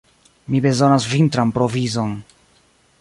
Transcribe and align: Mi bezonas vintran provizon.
Mi 0.53 0.61
bezonas 0.65 1.05
vintran 1.11 1.53
provizon. 1.59 2.17